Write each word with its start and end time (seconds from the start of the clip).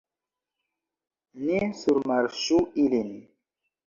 Ni 1.49 1.59
surmarŝu 1.81 2.57
ilin. 2.85 3.13